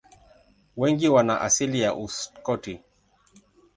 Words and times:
Wengi 0.77 1.09
wana 1.09 1.41
asili 1.41 1.81
ya 1.81 1.95
Uskoti. 1.95 2.79